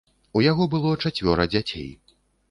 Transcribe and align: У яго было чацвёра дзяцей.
У 0.39 0.41
яго 0.51 0.65
было 0.73 0.93
чацвёра 1.03 1.45
дзяцей. 1.53 1.91